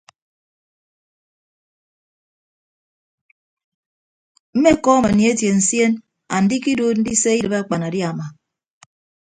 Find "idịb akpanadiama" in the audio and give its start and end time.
7.39-8.25